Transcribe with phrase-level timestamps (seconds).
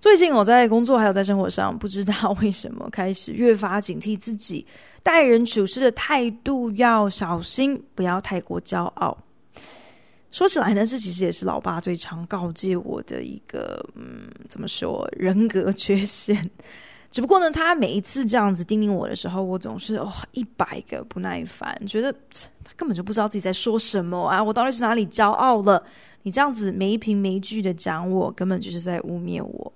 [0.00, 4.66] 最近我在工作还有在生活上，不知道为什么开始越发警惕自己
[5.02, 9.14] 待人处事的态度要小心，不要太过骄傲。
[10.30, 16.50] 说起来呢，这其实也是老爸最常告诫我的一个，嗯，怎么说，人格缺陷。
[17.10, 22.10] 只不过呢，他每一次这样子叮咛我的时候，我总是哦一百个不耐烦，觉得
[22.64, 24.42] 他根本就不知道自己在说什么啊！
[24.42, 25.84] 我到底是哪里骄傲了？
[26.22, 29.70] 你这样子没凭没据的讲我，根本就是在污蔑我。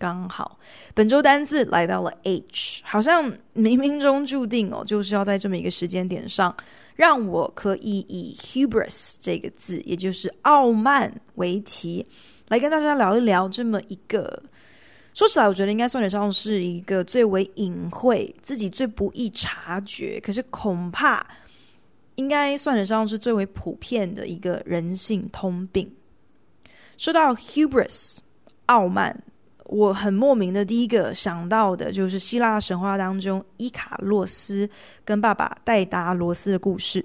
[0.00, 0.58] 刚好
[0.94, 6.56] 本周单字来到了 H，好像冥冥中注定哦，就是要在这么一个时间点上，
[6.96, 12.06] 让我可以以 hubris 这个字，也就是傲慢为题，
[12.48, 14.42] 来跟大家聊一聊这么一个。
[15.12, 21.22] 说起来，我觉得应该算得上是一个最为隐晦、自己最不易察觉，可是恐怕
[22.14, 25.92] 应该算得上是最为普遍的一个人性通病。
[26.96, 28.18] 说到 hubris，
[28.66, 29.22] 傲慢。
[29.70, 34.68] 我很莫名的第一个想到的就是希腊神话当中伊卡洛斯
[35.04, 37.04] 跟爸爸戴达罗斯的故事。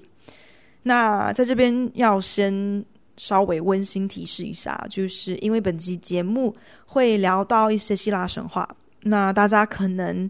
[0.82, 2.84] 那在这边要先
[3.16, 6.52] 稍微温馨提示一下，就是因为本期节目
[6.84, 8.68] 会聊到一些希腊神话，
[9.02, 10.28] 那大家可能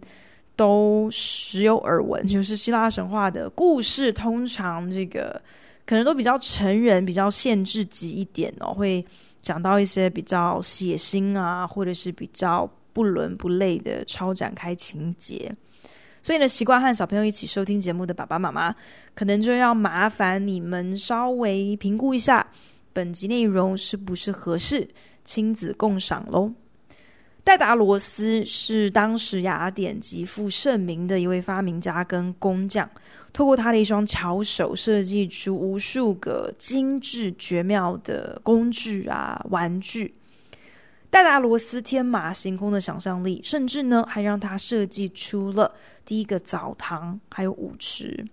[0.55, 5.41] 都时有耳闻，就是希腊神话的故事通常这个
[5.87, 9.03] 可能都比较成人，比较限制级一点哦，会。
[9.47, 15.55] 讲到一些比较血腥啊，或者是比较不伦不类的超展开情节，
[16.21, 18.75] 所以呢，习惯和小朋友一起收听节目的爸爸妈妈，
[19.15, 22.45] 可能就要麻烦你们稍微评估一下
[22.93, 24.89] 本集内容是不是合适
[25.25, 26.53] 亲子共赏喽。
[27.45, 32.91] 戴达罗斯是当时雅典极负盛名的一位发明家跟工匠。
[33.37, 40.15] 透过他的一双巧手，设计出无数个精致绝妙的工具啊、玩具。
[41.11, 48.27] 戴达罗斯天马行空的想象力，甚至呢，还让他设计出了第一个澡堂，还有舞池。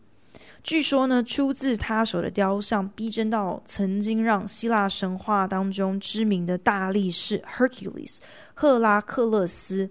[0.63, 8.19] 据说呢，出自他手的雕像，逼真到曾经让希腊神话当中知名的大力士 Hercules
[8.53, 9.89] 赫拉克勒斯。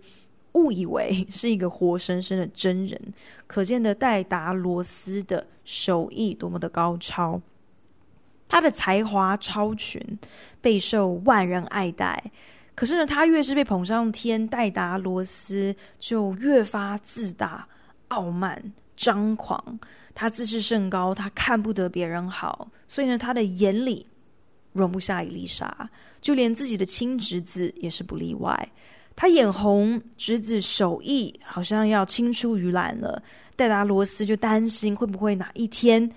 [0.53, 3.01] 误以为 是一个活生生的真人，
[3.47, 7.41] 可见的戴达罗斯的手艺多么的高超，
[8.49, 10.19] 他的才华超群，
[10.61, 12.31] 备受万人爱戴。
[12.75, 17.69] 可是呢，他越是被捧上天，戴达罗斯就越发自大、
[18.09, 19.79] 傲慢、张狂。
[20.15, 24.07] 他自视甚高，他看不得别人好，所以呢，他的眼里
[24.73, 25.89] 容不下一粒沙，
[26.21, 28.73] 就连自己的亲侄子也是不例外。
[29.15, 33.23] 他眼红侄子手艺好像要青出于蓝了，
[33.55, 36.11] 戴达罗斯就担心会不会哪一天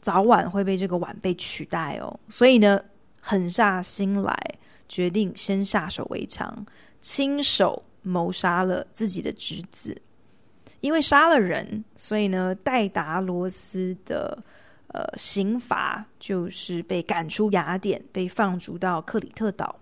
[0.00, 2.80] 早晚会被这个晚辈取代哦，所以呢，
[3.20, 4.36] 狠下心来，
[4.88, 6.66] 决定先下手为强，
[7.00, 10.00] 亲手谋杀了自己的侄子。
[10.80, 14.42] 因为杀了人，所以呢，戴达罗斯的
[14.88, 19.78] 呃刑罚就是被赶出雅典，被放逐到克里特岛。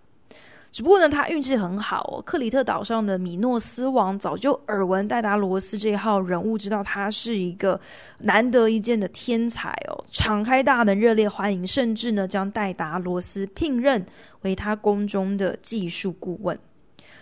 [0.71, 2.23] 只不过呢，他运气很好哦。
[2.25, 7.81] 克里特岛上的米诺斯王早就耳闻戴达罗斯这一号人物，知道他是一个
[8.21, 14.07] 难得一见的天才哦，敞开大门热烈欢迎，甚至呢将戴达罗斯聘任
[14.43, 16.57] 为他宫中的技术顾问。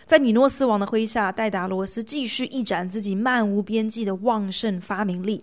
[0.04, 5.42] 在米诺斯王的麾下，戴达罗斯继续一展自己漫无边际的旺盛发明力，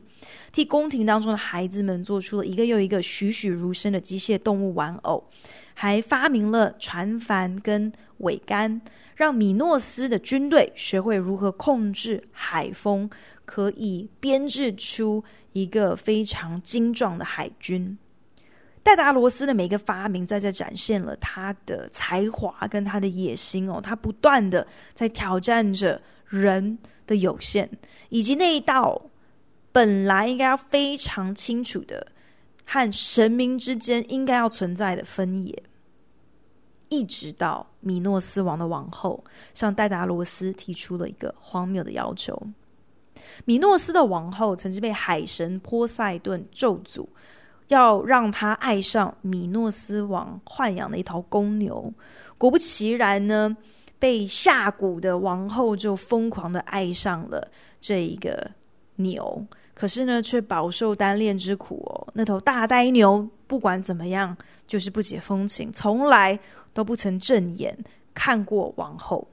[0.52, 5.24] 替宫廷当中的孩子们做出了一个又一个栩栩如生的机械动物玩偶。
[5.76, 7.92] 还发明了船帆跟
[8.22, 8.82] 桅杆，
[9.16, 13.10] 让米诺斯的军队学会如何控制海风，
[13.44, 17.98] 可以编制出一个非常精壮的海军。
[18.82, 27.70] 戴达罗斯的每一个发明，在在展现了他的才华跟他的野心哦，他不断的在挑战着人的有限，
[28.10, 29.10] 以及那一道
[29.72, 32.08] 本来应该要非常清楚的。
[32.66, 35.64] 和神明之间应该要存在的分野，
[36.90, 39.24] 一直到米诺斯王的王后
[39.54, 42.42] 向戴达罗斯提出了一个荒谬的要求。
[43.46, 47.08] 米诺斯的王后曾经被海神波塞顿咒诅，
[47.70, 51.94] 要让他爱上米诺斯王豢养的一头公牛。
[52.38, 53.56] 果不其然呢，
[53.98, 58.52] 被下蛊的王后就疯狂的爱上了这一个
[58.98, 59.46] 牛，
[59.76, 62.08] 可是呢，却饱受单恋之苦哦。
[62.16, 64.36] 那头大呆牛不管怎么样，
[64.66, 66.40] 就是不解风情，从来
[66.74, 67.78] 都不曾正眼
[68.14, 69.28] 看过王后。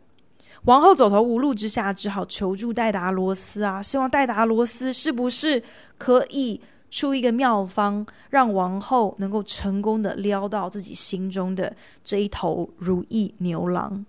[0.64, 5.62] 王后走投无路之下，只好求助戴达罗斯啊，希望戴达罗斯是不是
[5.96, 6.60] 可以
[6.90, 11.74] 出一个妙方，让王后能够成功的撩到自己心中的
[12.04, 14.04] 这一头如意牛郎。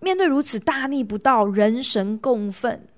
[0.00, 2.88] 面对如此大逆不道、人神共愤，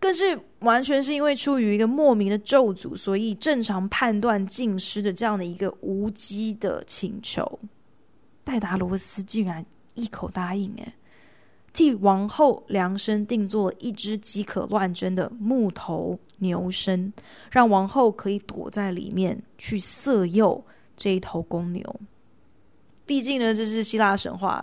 [0.00, 7.60] 更是完全是因为出于一个莫名的咒诅，所以正常判断尽失的这样的一个无稽的请求，
[8.42, 9.64] 戴达罗斯竟然
[9.94, 10.94] 一口答应，诶。
[11.72, 17.12] 替王后量身定做了一只饥渴乱真的木头牛身，
[17.52, 20.64] 让王后可以躲在里面去色诱
[20.96, 22.00] 这一头公牛。
[23.06, 24.62] 毕竟呢，这是希腊神话，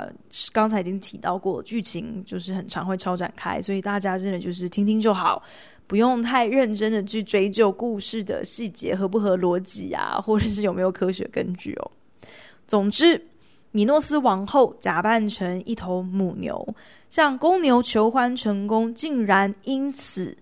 [0.51, 5.41] 刚才已经提到过，剧情就是很常会超展开，所以大家真的就是听听就好，
[5.87, 11.91] 不用太认真的去追究故事的细节合不合逻辑啊，或者是有没有科学根据哦。
[12.67, 13.21] 总之。
[13.71, 16.65] 米诺斯王后假扮成一头母牛，
[17.09, 20.37] 向公牛求欢成功，竟然因此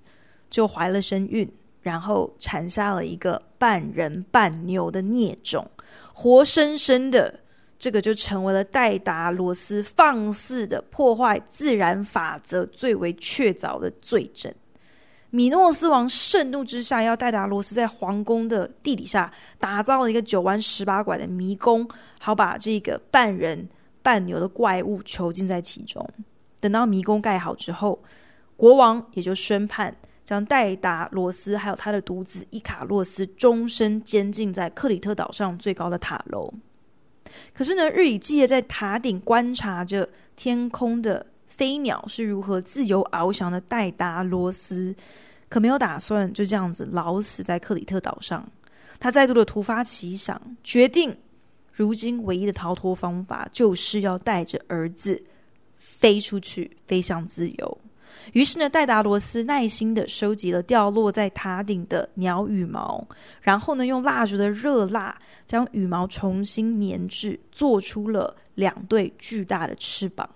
[0.51, 1.51] 就怀了身孕，
[1.81, 5.67] 然后产下了一个半人半牛的孽种，
[6.13, 7.39] 活生生的
[7.79, 14.53] 这个就成为了戴达罗斯放肆的破坏自然法则最为确凿的罪证。
[15.35, 21.89] 米诺斯王盛怒之下，要戴达罗斯在皇宫的地底下打造了一个九弯十八拐的迷宫，
[22.19, 23.67] 好把这个半人
[24.03, 26.07] 半牛的怪物囚禁在其中。
[26.59, 28.03] 等到迷宫盖好之后，
[28.55, 36.53] 国王也就宣判将戴达罗斯还有他的独子伊卡洛斯终身监禁在克里特岛上最高的塔楼。
[37.55, 44.95] 可是呢，日以继夜在塔顶观察着天空的飞鸟是如何自由翱翔的戴达罗斯，
[45.49, 48.49] 可没有打算就这样子老死在克里特岛上。
[48.99, 51.15] 他再度的突发奇想，决定
[51.71, 55.21] 如今唯一的逃脱方法就是要带着儿子
[55.75, 57.77] 飞出去，飞向自由。
[58.31, 63.05] 于是呢，戴达罗斯耐心的收集了掉落在塔顶的鸟羽毛，
[63.41, 65.15] 然后呢，用蜡烛的热蜡
[65.45, 70.27] 将羽毛重新粘制，做出了两对巨大的翅膀。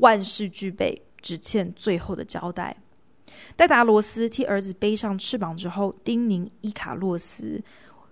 [0.00, 2.76] 万事俱备，只欠最后的交代。
[3.54, 7.62] 戴达罗斯替儿子背上翅膀之后，叮咛伊卡洛斯：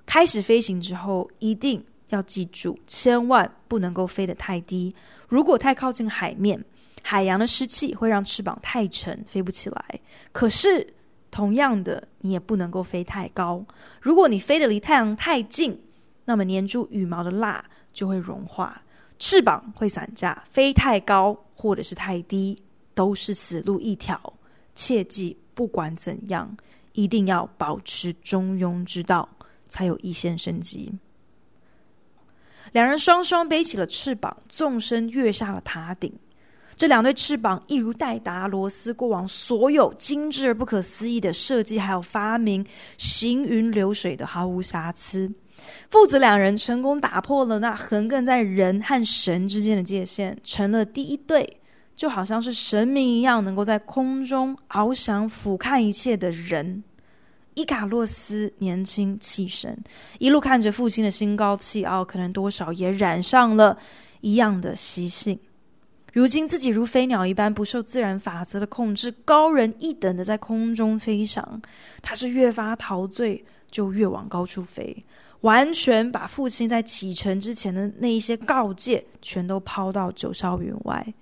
[0.06, 4.94] 开始飞行之后，一定要记住，千万不能够飞得太低。
[5.26, 6.64] 如果太靠近海面，
[7.02, 10.00] 海洋的湿气会让翅膀太沉，飞不起来。
[10.30, 10.94] 可是，
[11.30, 13.64] 同样的，你也不能够飞太高。
[14.00, 15.82] 如果你飞得离太阳太近，
[16.26, 18.82] 那么粘住羽毛的蜡就会融化，
[19.18, 20.44] 翅膀会散架。
[20.50, 21.36] 飞太高。
[21.60, 22.56] 或者是太低，
[22.94, 24.32] 都是死路一条。
[24.76, 26.56] 切记，不管怎样，
[26.92, 29.28] 一定要保持中庸之道，
[29.68, 30.92] 才有一线生机。
[32.70, 36.16] 两人双双背起了翅膀，纵身跃下了塔顶。
[36.76, 42.64] 这两对翅膀，一如戴达罗斯过往所有精致而不可思议的设计，还有发明，
[42.98, 45.28] 行云流水的毫无瑕疵。
[45.90, 51.60] 父子两人成功打破了那横亘在人和神之间的界限，成了第一对，
[51.96, 56.82] 就好像是神明一样，能够在空中翱翔、俯瞰一切的人。
[57.54, 59.76] 伊卡洛斯年轻气盛，
[60.20, 63.76] 一路看着父亲的心高气傲，可能多少也染上了
[64.20, 65.40] 一样的习性。
[66.12, 71.60] 如今自己如飞鸟一般，不受自然法则的控制，高人一等的在空中飞翔，
[72.00, 75.04] 他是越发陶醉，就越往高处飞。
[75.42, 81.14] 完全把父亲在启程之前的那一些告诫，全都抛到九霄云外。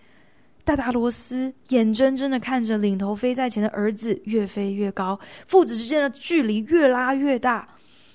[0.64, 7.68] 戴达罗斯眼睁睁的看着领头飞在前的儿子越飞越高，父子之间的距离越拉越大。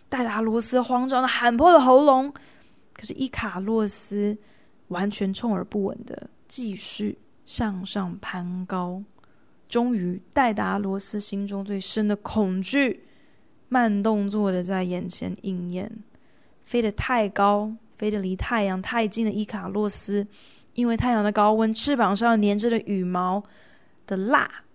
[0.09, 2.33] 戴达罗斯慌张的喊破了喉咙，
[2.93, 4.37] 可是伊卡洛斯
[4.89, 9.01] 完全充耳不闻的继续向上攀高。
[9.69, 13.05] 终于，戴达罗斯心中最深的恐惧。
[13.73, 15.89] 慢动作的在眼前应验，
[16.65, 20.27] 飞得太高，飞得离太阳太近的伊卡洛斯，
[20.73, 23.41] 因为太阳的高温，翅膀上粘着的羽毛
[24.05, 24.65] 的蜡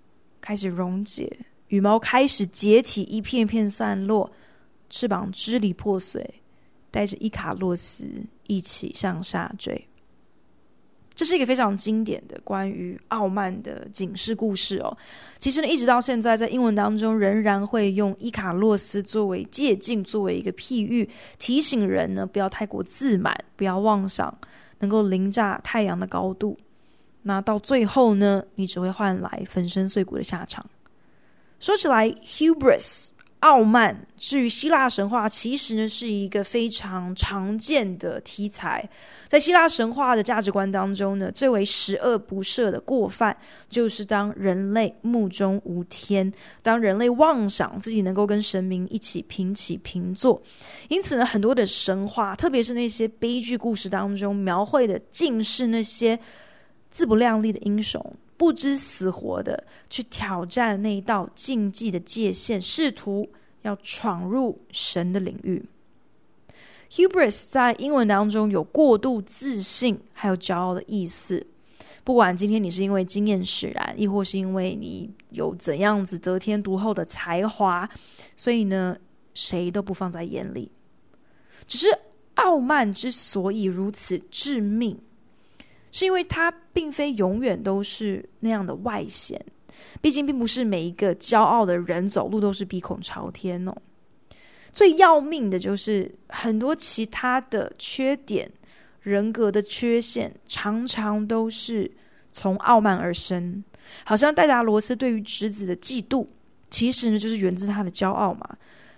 [0.41, 1.31] 开始溶解，
[1.69, 4.33] 羽毛开始解体，一片片散落，
[4.89, 6.41] 翅膀支离破碎，
[6.91, 8.09] 带着伊卡洛斯
[8.47, 9.89] 一起向下坠。
[11.17, 14.97] 这是一个非常经典的关于傲慢的警示故事哦。
[15.39, 21.09] 其实呢，一直到现在，在英文当中仍然会用伊卡洛斯作为借镜，作为一个譬喻，
[21.39, 24.33] 提醒人呢不要太过自满，不要妄想
[24.81, 26.59] 能够凌驾太阳的高度。
[27.23, 30.65] 那到最后呢，你只会换来粉身碎骨的下场。
[31.59, 33.09] 说起来，hubris。
[33.41, 38.89] 傲慢，至于希腊神话，其实呢是一个非常常见的题材。
[39.29, 43.37] 在希腊神话的价值观当中呢，最为十恶不赦的过犯，
[43.69, 50.43] 就是当人类目中无天，当人类妄想自己能够跟神明一起平起平坐。
[50.89, 56.19] 因此呢，很多的神话，特别是那些悲剧故事当中描绘的，尽是那些
[56.91, 58.03] 自不量力的英雄。
[58.37, 63.31] 不知死活的去挑战那一道禁忌的界限，试图
[63.63, 65.65] 要闯入神的领域。
[66.91, 71.47] Hubris 在英文当中有过度自信还有骄傲的意思。
[72.05, 77.89] 不管今天你是因为经验使然，亦或是因为你有怎样子得天独厚的才华，
[78.37, 78.97] 所以呢，
[79.35, 80.71] 谁都不放在眼里。
[81.67, 81.89] 只是
[82.35, 84.97] 傲慢之所以如此致命。
[85.97, 89.43] 是因为他并非永远都是那样的外显，
[90.03, 93.75] 毕竟并不是每一个骄傲的人走路都是鼻孔朝天哦。
[94.75, 98.47] 最要命的就是很多其他的缺点、
[99.01, 101.91] 人格的缺陷，常常都是
[102.31, 103.65] 从傲慢而生。
[104.05, 106.27] 好像戴达罗斯对于侄子的嫉妒，
[106.69, 108.47] 其实呢就是源自他的骄傲嘛。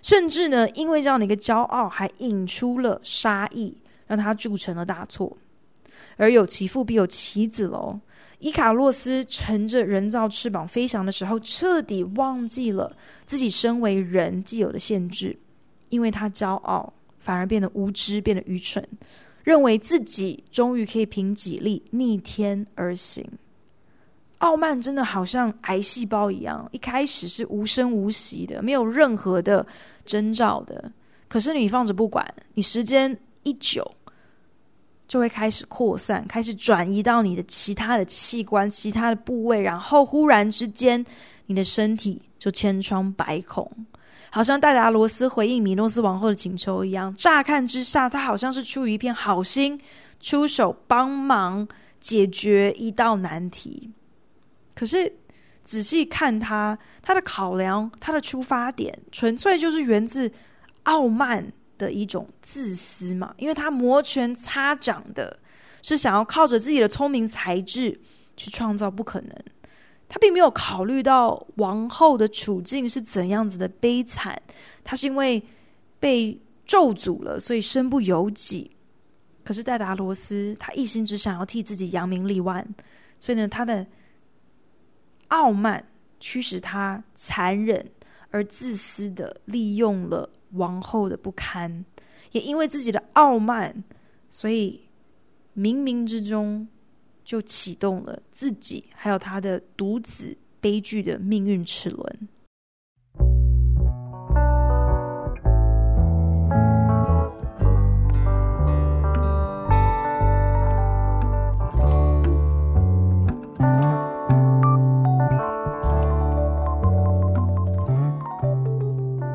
[0.03, 3.77] 甚至呢，因为这样的一个骄傲，还引出了杀意，
[4.09, 5.39] 让他铸成了大错。
[6.17, 8.01] 而有其父必有其子喽。
[8.41, 15.37] 伊卡洛斯乘着人造翅膀飞翔的时候，彻底忘记了自己身为人既有的限制，
[15.89, 18.87] 因为他骄傲，反而变得无知，变得愚蠢，
[19.43, 23.29] 认为自己终于可以凭己力逆天而行。
[24.39, 29.67] 傲慢真的好像癌细胞一样，一开始是无声无息的，没有任何的
[30.05, 30.93] 征兆的。
[31.27, 32.25] 可是你放着不管，
[32.55, 33.85] 你时间一久。
[35.09, 41.03] 就会开始扩散，开始转移到你的其他的器官、其他的部位，然后忽然之间，
[41.47, 43.69] 你的身体就千疮百孔，
[44.31, 47.13] 好像戴达罗斯回应米诺斯王后的请求一样。
[47.17, 49.81] 乍看之下，他好像是出于一片好心，
[50.21, 51.67] 出手帮忙
[51.99, 53.91] 解决一道难题。
[54.75, 55.11] 可是
[55.65, 60.31] 仔细看他，他的考量，他的出发点，纯粹就是源自
[60.83, 61.51] 傲慢。
[61.79, 65.39] 的一种自私嘛，因为他摩拳擦掌的，
[65.83, 67.99] 是想要靠着自己的聪明才智
[68.37, 69.35] 去创造不可能。
[70.09, 74.41] 他并没有考虑到王后的处境是怎样子的悲惨，
[74.83, 75.43] 他是因为
[76.01, 78.71] 被咒诅了，所以身不由己。
[79.45, 82.67] 可是戴达罗斯，他一心只想要替自己扬名立万，
[83.19, 83.87] 所以呢，他的
[85.29, 85.87] 傲慢
[86.19, 87.91] 驱使他残忍
[88.31, 90.31] 而自私的利用了。
[90.53, 91.85] 王后的不堪，
[92.33, 93.85] 也因为自己的傲慢，
[94.31, 94.81] 所以
[95.57, 96.67] 冥冥之中
[97.25, 102.29] 就启动了自己还有他的独子悲剧的命运齿轮。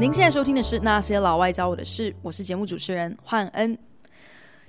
[0.04, 3.78] 您现在收听的是《那些老外教我的事》，我是节目主持人焕恩。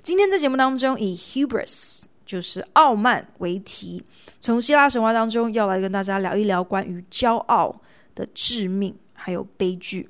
[0.01, 4.01] 今天在节目当中以 hubris 就是傲慢为题，
[4.39, 7.81] 从希腊神话当中要来跟大家聊一聊关于骄傲
[8.15, 10.09] 的致命还有悲剧。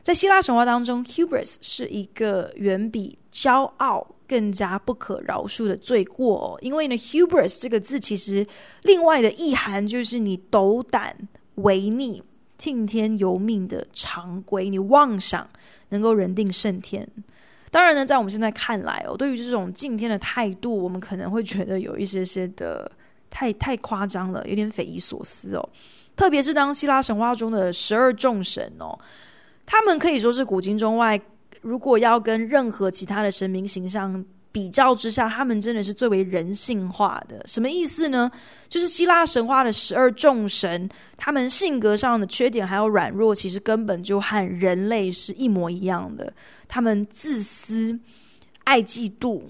[0.00, 6.58] 在希腊神话当中，hubris 是一个远比骄傲更加不可饶恕的罪过哦。
[6.62, 8.46] 因为呢，hubris 这个字其实
[8.84, 11.16] 另外的意涵就是你斗胆
[11.56, 12.22] 违逆。
[12.58, 15.48] 听天由命的常规，你妄想
[15.90, 17.08] 能够人定胜天。
[17.70, 22.90] 当然呢，在我们现在看来哦，对于这种敬天的态度，我们可能会觉得有一些些的
[23.28, 25.68] 太太夸张了，有点匪夷所思哦。
[26.14, 28.98] 特别是当希腊神话中的十二众神哦，
[29.66, 31.20] 他们可以说是古今中外，
[31.62, 34.24] 如果要跟任何其他的神明形象。
[34.56, 37.42] 比较之下，他们真的是最为人性化的。
[37.46, 38.30] 什么意思呢？
[38.70, 46.32] 就是希腊神话的十二众神，他们性格上的缺点还有软弱，其实根本就和人类是一模一样的。
[46.66, 48.00] 他们自私、
[48.64, 49.42] 爱嫉妒、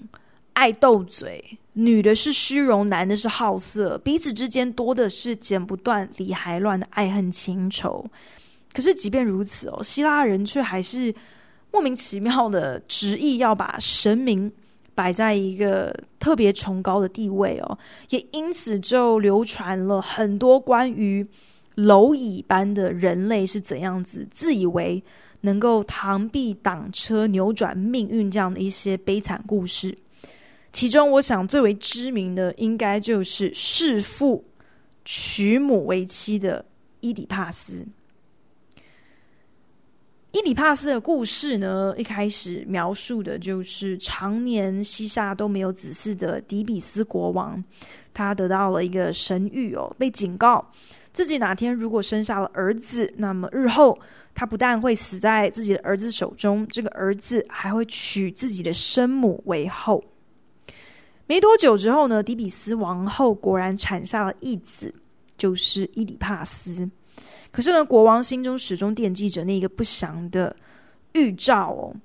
[0.51, 8.05] 爱斗嘴，女的是虚荣，男的是好色，彼此之间多的是剪不断、理还乱的爱恨情仇。
[8.73, 11.15] 可是即便如此哦，希腊人却还是
[11.71, 14.51] 莫名其妙的执意要把神明。
[14.97, 17.77] 摆在一个特别崇高的地位哦，
[18.09, 21.23] 也因此就流传了很多关于
[21.75, 25.03] 蝼蚁般的人类是怎样子自以为
[25.41, 29.95] 能够螳臂挡车、扭转命运这样的一些悲惨故事。
[30.73, 34.45] 其中我想最为知名的，应该就是弑父
[35.05, 36.65] 娶母为妻的
[37.01, 37.85] 伊底帕斯。
[40.37, 47.63] 伊底帕斯的故事呢，一开始描述的就是常年膝下都没有子嗣的底比斯国王，
[48.13, 50.63] 他得到了一个神谕哦，被警告
[51.11, 53.97] 自己哪天如果生下了儿子，那么日后
[54.35, 60.03] 他不但会死在自己的儿子手中，这个儿子还会娶自己的生母为后。
[61.25, 64.93] 没多久之后呢，底比斯王后果然产下了一子，
[65.35, 66.87] 就是伊底帕斯。
[67.51, 70.55] 可是呢，国王心中始终惦记着那个不祥的
[71.13, 71.95] 预兆哦，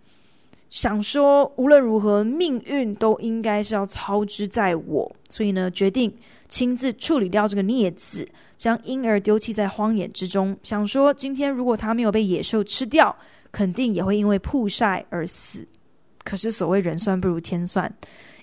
[0.70, 6.14] 想说无论如何，命运都应该是要操之在我，所以呢，决定
[6.48, 8.26] 亲自处理掉这个孽子，
[8.56, 10.56] 将婴儿丢弃在荒野之中。
[10.62, 13.14] 想说，今天如果他没有被野兽吃掉，
[13.50, 15.66] 肯定也会因为曝晒而死。
[16.24, 17.92] 可是所谓人算不如天算，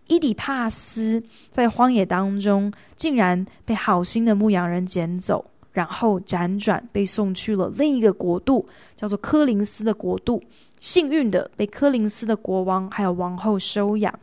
[0.08, 5.44] 伊底帕斯在荒野当中竟然被好心的牧羊人捡走。
[5.72, 10.42] 然后辗转被送去了另一个国度，叫做柯林斯的国度。
[10.78, 14.18] 幸运的被柯林斯的国王还有王后收养，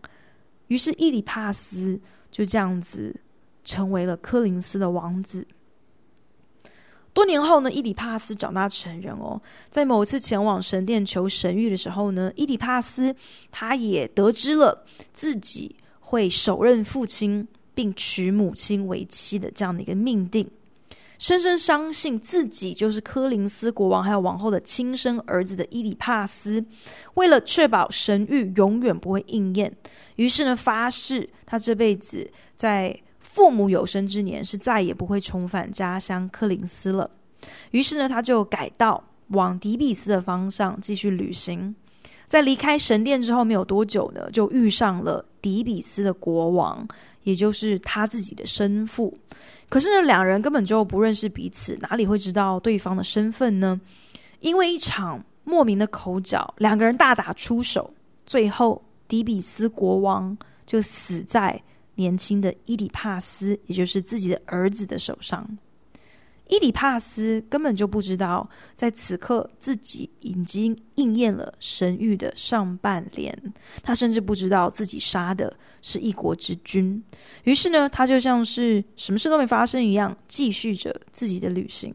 [0.69, 2.01] 于是伊里帕斯
[2.31, 3.15] 就这样子
[3.63, 5.47] 成为了柯林斯的王子。
[7.13, 13.15] 多年后呢，伊里帕斯长大成人哦，在某次前往神殿求神谕的时候呢，伊里帕斯
[13.51, 20.51] 他也得知了自己会手刃父亲并娶母亲为妻的这样的一个命定。
[21.19, 26.65] 深深相信自己就是柯林斯国王还有王后的亲生儿子的伊里帕斯，
[27.15, 29.75] 为了确保神谕永远不会应验，
[30.17, 37.11] 于是呢发誓他这辈子在父母有生之年是再也不会重返家乡柯林斯了。
[37.71, 41.75] 于是呢他就改道往底比斯的方向继续旅行，
[42.27, 46.87] 在离开神殿之后没有多久呢，就遇上了底比斯的国王。
[47.27, 49.13] 也就是他自己的生父，
[49.69, 53.81] 可是呢，两人根本就不认识彼此，哪里会知道对方的身份呢？
[54.39, 57.93] 因为一场莫名的口角，两个人大打出手，
[58.25, 61.61] 最后迪比斯国王就死在
[61.97, 65.45] 年轻的伊底帕斯，也就是自己的儿子的手上。
[66.49, 73.37] 伊底帕斯根本就不知道，在此刻自己已经应验了神谕的上半联。
[73.83, 77.03] 他甚至不知道自己杀的是一国之君。
[77.43, 81.93] 于是呢，他就像是什么事都没发生一样，继续着自己的旅行。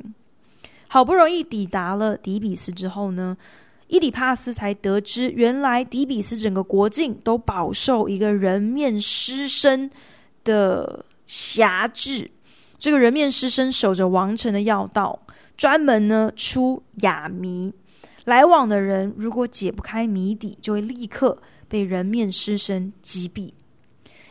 [0.90, 3.38] 好不容易抵达了底比斯之后呢，
[3.88, 9.90] 伊底帕斯才得知，原来底比斯整个国境都饱受一个人面狮身
[10.44, 12.30] 的辖制。
[12.82, 15.20] 这个人面狮身守着王城的要道，
[15.56, 17.72] 专门呢出哑谜，
[18.26, 23.52] 来往的人如果解不开谜底，就会立刻被人面狮身击毙。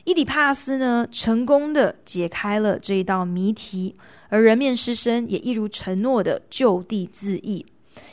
[0.03, 3.95] 伊底帕斯呢成功的解开了这一道谜题，
[4.31, 7.65] 而人面狮身也一如承诺的就地自缢。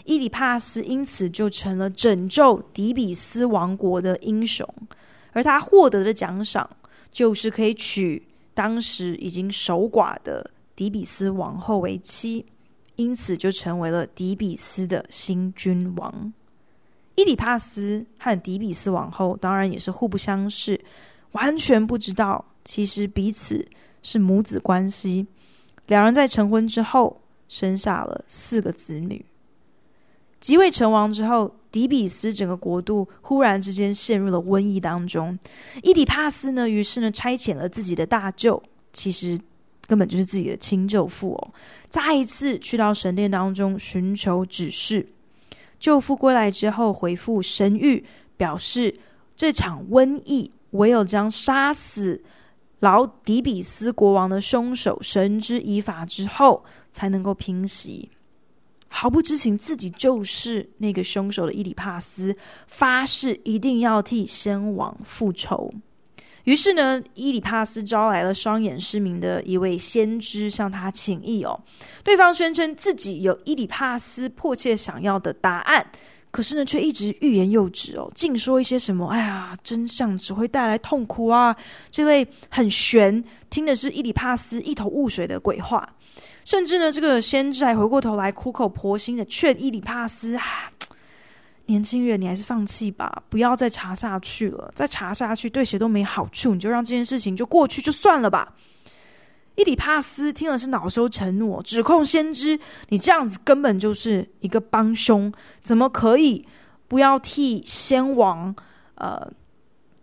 [0.06, 4.71] 伊底帕斯因此就成了拯救底比斯王国的英雄，
[5.32, 6.69] 而他获得的奖赏
[7.12, 8.28] 就是可以娶。
[8.58, 12.43] 当时已经守寡的底比斯王后为妻，
[12.96, 16.34] 因此就成为了底比斯的新君王。
[17.13, 20.84] 伊底帕斯和底比斯王后当然也是互不相识，
[21.34, 23.63] 完全不知道其实彼此
[24.02, 25.28] 是母子关系。
[25.86, 29.24] 两人在成婚之后生下了四个子女。
[30.39, 35.37] 即位成王之后，底比斯整个国度忽然之间陷入了瘟疫当中。
[35.83, 39.39] 伊底帕斯呢，于是呢差遣了自己的大舅，其实
[39.85, 41.53] 根本就是自己的亲舅父哦，
[41.87, 45.07] 再一次去到神殿当中寻求指示。
[45.79, 48.03] 舅父归来之后回复神谕，
[48.35, 48.95] 表示
[49.35, 52.23] 这场瘟疫唯有将杀死
[52.79, 58.09] 老底比斯国王的凶手绳之以法之后，才能够平息。
[58.88, 62.36] 毫不知情自己就是那个凶手的伊里帕斯
[62.67, 65.73] 发誓一定要替先王复仇。
[66.45, 71.60] 于是呢，伊里帕斯招来了双眼失明的一位先知，向他请益哦。
[72.06, 75.86] 对方宣称自己有伊里帕斯迫切想要的答案，
[76.38, 81.56] 可是呢，却一直欲言又止哦，尽说一些什么“哎呀，真相只会带来痛苦啊”
[81.89, 85.89] 这类很玄，听的是伊里帕斯一头雾水的鬼话。
[86.45, 90.71] 甚至呢，这个先知还回过头来苦口婆心的劝伊里帕斯：“啊，
[91.65, 94.71] 年轻人，你还是放弃吧，不要再查下去了。
[94.76, 98.54] 再查下去对谁都没好处，你就让这件事情就过去就算了吧。”
[99.58, 106.48] 伊里帕斯听了是恼羞成怒，指控先知：“你这样子根本就是一个帮凶，怎么可以
[106.88, 108.56] 不要替先王
[108.96, 109.32] 呃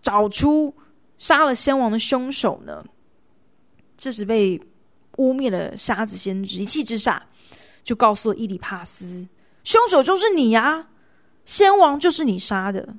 [0.02, 0.74] 找出
[1.16, 2.84] 杀了先王的凶手呢？
[3.96, 4.60] 这时被
[5.18, 7.28] 污蔑的瞎子先知一气之下，
[7.84, 9.28] 就告诉了伊里帕斯
[9.62, 10.88] ：“凶手就是你呀，
[11.44, 12.96] 先王就是你杀的。”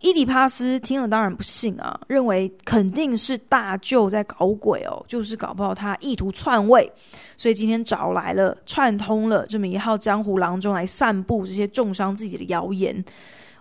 [0.00, 6.92] 伊底帕斯听了当然不信啊，认为肯定是大舅在搞鬼哦，就是搞不好他意图篡位，
[7.36, 13.04] 所以今天找来了串通了这么一号江湖郎中来散布这些重伤自己的谣言。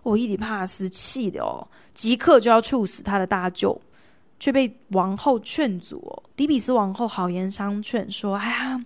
[0.03, 3.81] 哦，伊底帕斯气的哦，即刻就要处死他的大舅，
[4.37, 6.23] 却被王后劝阻哦。
[6.35, 8.83] 底比斯王后好言相劝说：“哎呀。”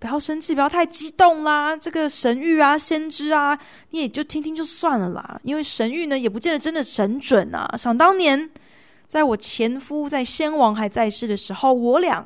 [0.00, 1.76] 不要生气，不要太激动啦。
[1.76, 3.58] 这个神谕啊，先知啊，
[3.90, 5.40] 你也就听听就算了啦。
[5.42, 7.74] 因为神谕呢，也不见得真的神准啊。
[7.76, 8.48] 想当年，
[9.08, 12.24] 在我前夫在先王还在世的时候，我俩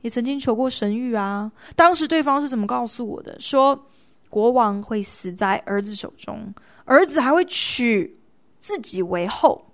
[0.00, 1.52] 也曾经求过神谕啊。
[1.76, 3.38] 当时对方是怎么告诉我的？
[3.38, 3.86] 说
[4.30, 6.54] 国王会死在儿子手中，
[6.86, 8.18] 儿子还会娶
[8.58, 9.66] 自己为后。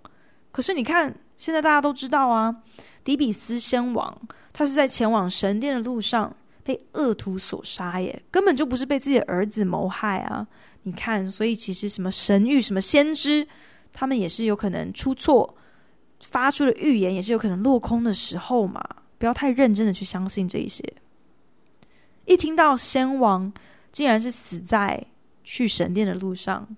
[0.50, 2.56] 可是你看，现在大家都知道啊，
[3.04, 4.20] 底比斯先王
[4.52, 6.34] 他是在前往神殿的路上。
[6.62, 10.46] 被恶徒所杀耶，根本就不是被自己的儿子谋害啊！
[10.82, 13.46] 你看，所以其实什么神谕、什么先知，
[13.92, 15.54] 他们也是有可能出错，
[16.20, 18.82] 发出的预言也是有可能落空的时候嘛。
[19.18, 20.82] 不要太认真的去相信这一些。
[22.24, 23.52] 一听到先王
[23.92, 25.06] 竟然是死在
[25.44, 26.76] 去神殿的路上，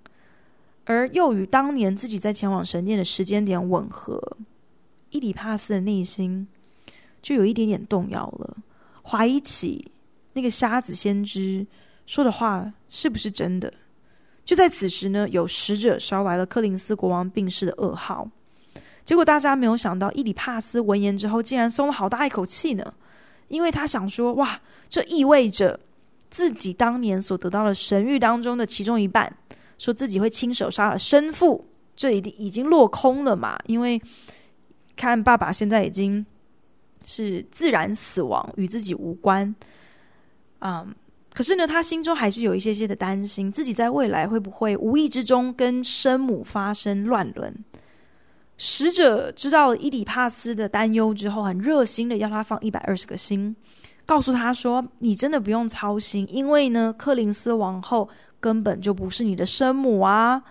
[0.84, 4.36] 而又与当年自己在前往神殿的时间点吻合，
[5.10, 6.48] 伊里帕斯的内心
[7.20, 8.56] 就有一点点动摇了。
[9.02, 9.90] 怀疑起
[10.32, 11.66] 那个瞎子先知
[12.06, 13.72] 说的话是不是真的？
[14.44, 18.28] 就在此时呢，有使者捎来了柯林斯国王病逝的噩耗。
[19.04, 22.94] 结果大家没有想到，伊里帕斯闻言之后，竟然松了好大一口气呢。
[23.48, 25.78] 因为他想说：“哇，这意味着
[26.30, 29.32] 自己当年所得到的神谕当中的其中一半，
[29.78, 33.58] 说自己会亲手杀了生父，这已经已经落空了嘛？
[33.66, 34.00] 因为
[34.96, 36.24] 看爸爸现在已经。”
[37.04, 39.54] 是自然死亡，与自己无关。
[40.60, 40.94] 嗯、
[41.34, 47.52] 可是呢，他心中还是有一些些的担心，自己在未来会不会无意之中跟生母发生乱伦？
[48.58, 53.56] 使者知道了伊底帕斯的担忧之后，很热心的要他放一百二十个心，
[54.06, 60.42] 告诉他说：“你真的不用操心，因为呢，柯林斯王后根本就不是你的生母啊！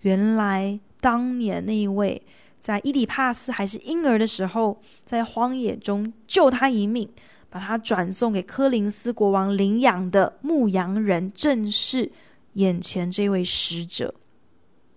[0.00, 2.20] 原来当年那一位。”
[2.60, 7.08] 在伊底帕斯还是婴儿的时候，在荒野中救他一命，
[7.48, 12.10] 把他转送给柯林斯国王领养的牧羊人，正是
[12.54, 14.12] 眼前这位使者。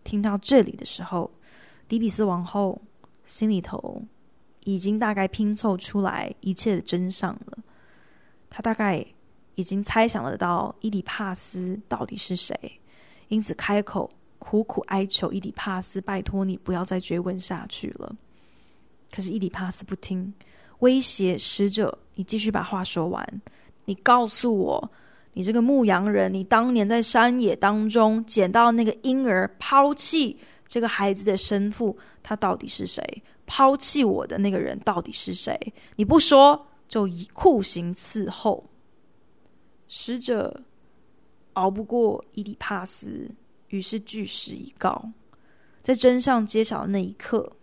[0.04, 1.30] 听到这里的时候，
[1.88, 2.82] 迪比斯王后
[3.24, 4.02] 心里头
[4.64, 7.58] 已经大概拼凑出来一切的真相了。
[8.50, 9.06] 他大概
[9.54, 12.56] 已经猜想得到伊底帕斯到底是谁，
[13.28, 14.10] 因此开口。
[14.40, 18.16] 苦苦哀求伊底帕斯，拜托你不要再追问下去了。
[19.12, 20.34] 可是伊底帕斯不听，
[20.80, 23.42] 威胁使者：“你继续把话说完。
[23.86, 24.92] 你告诉我，
[25.34, 33.04] 你这个牧羊人，你当年在山野当中捡到那个婴儿，抛弃这个孩子的生父，他到底是谁？
[33.46, 35.60] 抛弃我的那个人到底是谁？
[35.96, 38.64] 你不说，就以酷刑伺候。”
[39.92, 40.62] 使者
[41.54, 43.32] 熬不过伊底帕斯。
[43.70, 45.12] 于是据实以告，
[45.84, 47.54] 在真相揭晓的那一刻，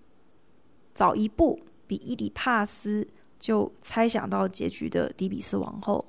[0.95, 3.07] 早一步比伊底帕斯
[3.39, 6.05] 就猜想到结局的底比斯王后，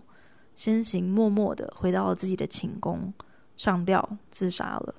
[0.56, 3.12] 先行默默的回到了自己的寝宫，
[3.56, 4.96] 上吊自杀了。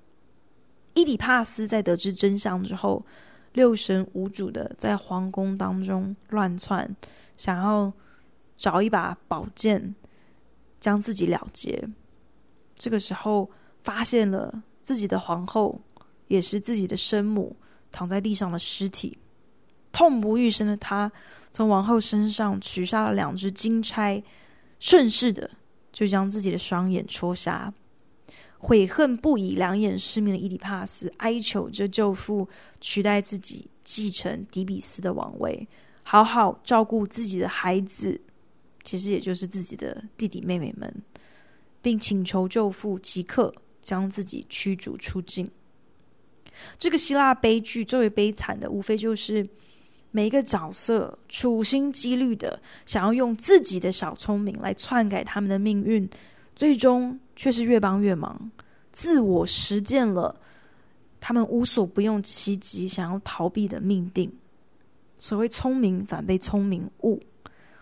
[0.94, 3.06] 伊底帕斯在得知真相之后，
[3.52, 6.96] 六神无主的在皇宫当中乱窜，
[7.36, 7.92] 想要
[8.56, 9.94] 找一把宝剑
[10.80, 11.88] 将自己了结。
[12.74, 13.48] 这个时候
[13.84, 14.64] 发现了。
[14.88, 15.78] 自己的皇后，
[16.28, 17.54] 也是自己的生母，
[17.92, 19.18] 躺在地上的尸体，
[19.92, 21.12] 痛不欲生的他，
[21.52, 24.22] 从王后身上取下了两只金钗，
[24.80, 25.50] 顺势的
[25.92, 27.70] 就将自己的双眼戳瞎。
[28.56, 32.48] 悔恨不已、两眼失明的伊底帕斯哀求着舅父
[32.80, 35.68] 取代自己，继承底比斯的王位，
[36.02, 38.18] 好好照顾自己的孩子，
[38.84, 41.02] 其实也就是自己的弟弟妹妹们，
[41.82, 43.52] 并请求舅父即刻。
[43.88, 45.50] 将自己驱逐出境。
[46.78, 49.48] 这个希腊悲剧最为悲惨的，无非就是
[50.10, 56.06] 每一个角色处心积虑的想要用自己的小聪明来篡改他们的命运，
[56.54, 58.50] 最终却是越帮越忙，
[58.92, 60.38] 自我实践了
[61.18, 64.30] 他们无所不用其极想要逃避的命定。
[65.18, 67.22] 所谓聪明反被聪明误，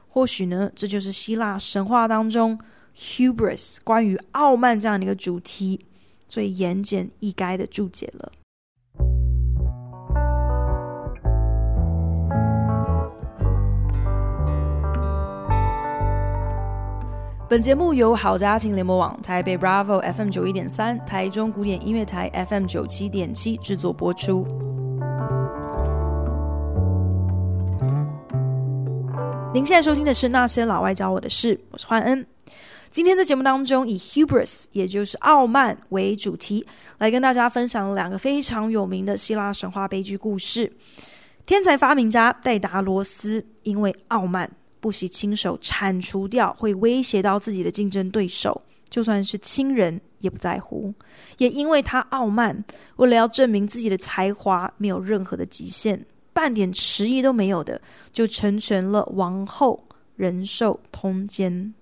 [0.07, 2.59] 或许呢，这就是希腊神话当中
[2.97, 5.81] hubris 关于傲慢这样的一个主题。
[6.29, 8.33] 最言简意赅的注解了。
[17.49, 24.45] 本节目由好家庭联盟网、台北 Bravo FM 九一点三、台中古典音乐台 FM 九七点七制作播出。
[29.55, 32.27] 您现在收听的是《那些老外教我的事》，我是焕恩。
[32.97, 40.73] 今天在节目当中，以 hubris，也就是傲慢为主题，来跟大家分享两个非常有名的希腊神话悲剧故事。
[41.45, 44.51] 天才发明家戴达罗斯因为傲慢。
[44.81, 50.95] 不惜亲手铲除掉会威胁到自己的竞争对手，就算是亲人也不在乎。
[51.37, 52.65] 也因为他傲慢，
[52.97, 57.79] 为了要证明自己的才华没有任何的极限，半点迟疑都没有的，
[58.11, 61.75] 就成全了王后人兽通奸。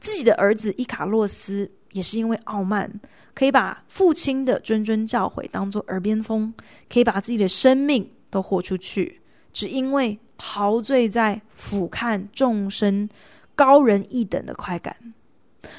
[0.00, 3.00] 自己的儿子伊卡洛斯也是因为傲慢，
[3.34, 6.52] 可以把父亲的谆谆教诲当作耳边风，
[6.90, 9.20] 可以把自己的生命都豁出去。
[9.52, 13.08] 只因为陶醉在俯瞰众生
[13.54, 14.96] 高人一等的快感，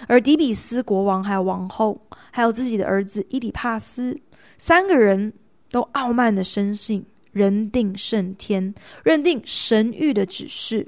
[0.08, 2.00] 而底比斯国王还有王后，
[2.32, 4.20] 还有自己的儿子伊底帕斯，
[4.60, 5.34] 三个人
[5.72, 10.88] 都傲慢的深信人定胜天，认定神谕的指示，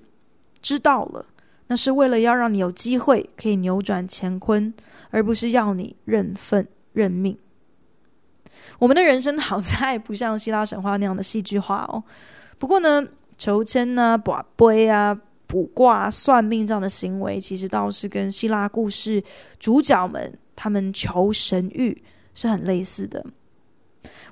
[0.61, 1.25] 知道了
[1.67, 4.73] 那是为了要让你有机会可以扭转乾坤，
[5.09, 7.37] 而不是要你认份认命。
[8.77, 12.03] 我们的人生好在 不像希腊神话那样的戏剧化哦。
[12.57, 13.05] 不过呢，
[13.37, 19.23] 求签啊、卜杯啊、卜卦、算命这样的行为，其实倒是跟希腊故事
[19.59, 21.95] 主角们他们求神谕
[22.33, 23.25] 是很类似的。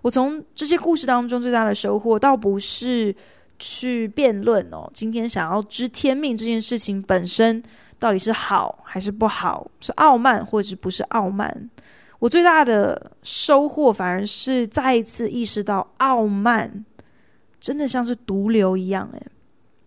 [0.02, 3.16] 我从这些故事当中最大的收获，倒不是
[3.60, 7.62] 去辩论哦，今天想要知天命这件事情本身
[8.00, 11.70] 到底是好还是不好，是傲慢或者不是傲慢。
[12.20, 16.86] 我最大的收获，反而是再一次意识到傲慢。
[17.60, 19.28] 真的像是毒瘤一样，诶，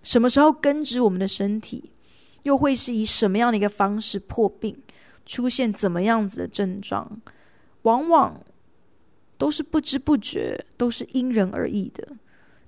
[0.02, 1.92] 什么时候根植我们的身体，
[2.44, 4.74] 又会是以什么样的一个方式破病，
[5.26, 7.20] 出现怎么样子的症状，
[7.82, 8.40] 往往
[9.36, 12.08] 都是不知不觉，都是因人而异的。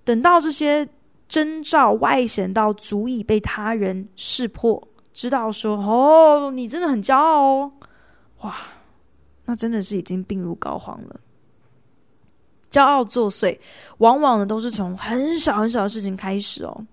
[0.09, 0.89] 等到这些
[1.29, 7.73] 征兆外显到足以被他人识破，知道说哦，你真的很骄傲哦，
[8.41, 8.57] 哇，
[9.45, 11.21] 那真的是已经病入膏肓了。
[12.71, 13.59] 骄傲作祟，
[13.99, 16.87] 往往呢都是从很小很小的事情开始哦。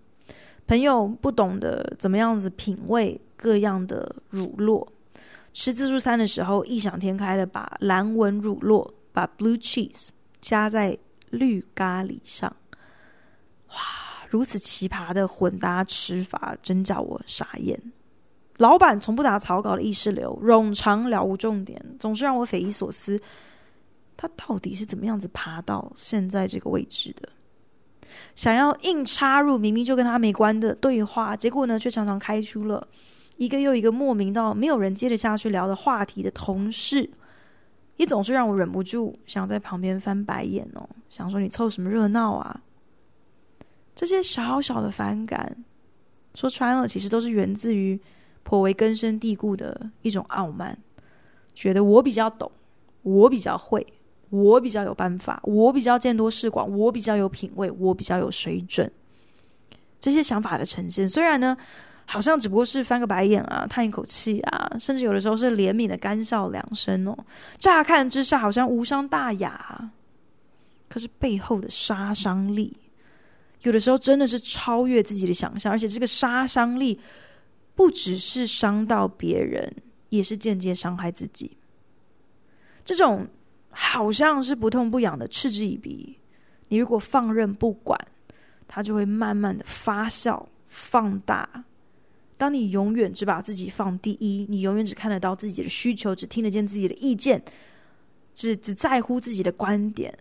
[0.67, 4.85] 朋友不懂得怎么样子品味各样的乳酪，
[5.53, 10.09] 吃自助餐的时候异想天开的把蓝纹乳酪，把 blue cheese
[10.41, 10.97] 加在
[11.29, 12.53] 绿咖喱上，
[13.75, 13.79] 哇，
[14.29, 17.79] 如此奇葩的混搭吃法，真叫我傻眼。
[18.57, 23.19] 老板从不打草稿的意识流，冗长了无重点，总是让我匪夷所思。
[24.17, 27.29] 他到底是怎么样子爬到现在这个位置的？
[28.33, 32.87] 想要硬插入明明就跟他没关的对话，结果呢，却常常开出了
[33.35, 37.09] 一个又一个莫名到没有人接得下去聊的话题的同事，
[37.97, 42.61] 也总是让我忍不住想在旁边翻白眼哦，想说你凑什么热闹啊？
[43.95, 45.57] 这些小小的反感，
[46.35, 47.99] 说穿了，其实都是源自于
[48.43, 50.77] 颇为根深蒂固的一种傲慢，
[51.53, 52.51] 觉得我比较懂，
[53.01, 53.85] 我比较会。
[54.31, 58.91] 我比较有办法，我比较见多识广，我比较有品味，我比较有水准。
[60.01, 61.55] 这些想法的呈现，虽然呢，
[62.05, 67.15] 好像只不过是翻个白眼啊，叹一口气啊，甚至有的时候是怜悯的干笑两声哦。
[67.59, 69.91] 乍看之下好像无伤大雅，
[70.89, 72.75] 可是背后的杀伤力，
[73.61, 76.99] 有的时候真的是超越自己的想象，而且这个杀伤力
[77.73, 79.73] 不只是伤到别人，
[80.09, 81.57] 也是间接伤害自己。
[82.83, 83.27] 这种。
[83.77, 86.17] 好像是不痛不痒的嗤之以鼻，
[86.69, 87.99] 你如果放任不管，
[88.69, 91.65] 它就会慢慢的发酵放大。
[92.37, 97.43] 当你永远只把自己放第一，你永远只看得到自己的需求，只听得见自己的意见，
[98.33, 100.17] 只只在乎自己的观点，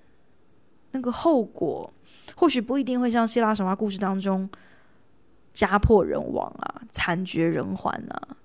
[0.95, 1.93] 那个后果
[2.37, 4.49] 或许不一定会像希腊神话故事当中
[5.53, 8.37] 家破人亡啊，惨绝人寰啊，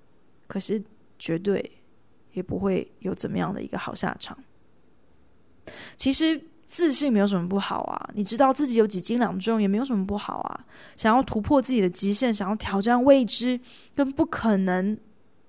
[0.48, 0.82] 可是
[1.16, 1.78] 绝对
[2.32, 4.36] 也不会有怎么样的一个好下场。
[5.96, 10.66] 其实自信没有什么不好啊，你知道自己有几斤两重也没有什么不好啊。
[10.96, 13.58] 想要突破自己的极限，想要挑战未知
[13.94, 14.98] 跟不可能，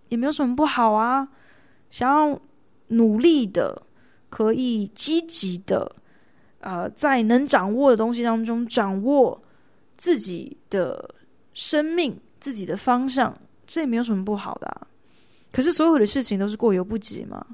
[0.10, 1.28] 也没有什么不好啊。
[1.90, 2.40] 想要
[2.88, 3.84] 努力的，
[4.30, 5.96] 可以积极的，
[6.62, 9.40] 呃，在能掌握的东西当中掌握
[9.98, 11.14] 自己的
[11.54, 14.88] 生命、自己的方向，这也没有什么不好的。
[15.52, 17.46] 可是所有的事情都是过犹不及嘛。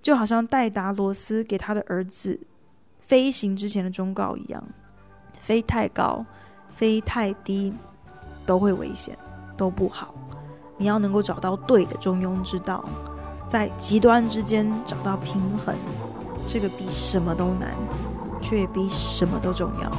[0.00, 2.36] 就好像戴达罗斯给他的儿子
[2.98, 4.60] 飞行之前的忠告一样，
[5.38, 6.26] 飞太高、
[6.70, 7.72] 飞太低
[8.44, 9.16] 都会危险，
[9.56, 10.12] 都不好。
[10.76, 12.84] 你要能够找到对的中庸之道，
[13.46, 15.76] 在极端之间找到平衡，
[16.48, 17.76] 这个比什么都难，
[18.42, 19.90] 却比什么都重要。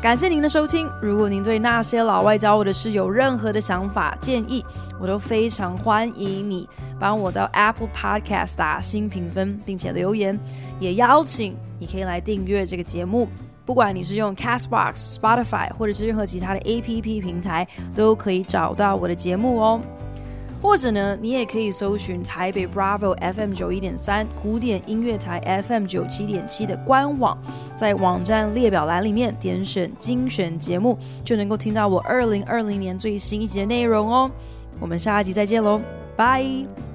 [0.00, 0.88] 感谢您的收听。
[1.02, 4.64] 如果您对那些老外教我的事有任何的想法建议，
[5.00, 6.68] 我都非常欢迎你
[7.00, 10.38] 帮我到 Apple Podcast 打新评分，并且留言。
[10.78, 13.28] 也邀请你可以来订阅这个节目。
[13.66, 19.80] 不管你是用 Castbox、Spotify 或者是任何其他的 APP 平台，都可以找到我的节目哦。
[20.60, 27.38] 或者呢，你也可以搜寻台北 Bravo FM 九一点三古典音乐台 FM 九七点七的官网，
[27.74, 34.30] 在网站列表栏里面点选精选节目，就能够听到我二零二零年最新一集的内容哦。
[34.80, 35.80] 我们下一集再见喽，
[36.16, 36.87] 拜。